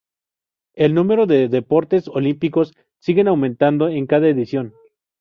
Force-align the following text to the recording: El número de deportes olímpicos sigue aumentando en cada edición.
El 0.73 0.95
número 0.95 1.27
de 1.27 1.47
deportes 1.47 2.07
olímpicos 2.07 2.73
sigue 2.97 3.21
aumentando 3.27 3.87
en 3.87 4.07
cada 4.07 4.27
edición. 4.29 4.73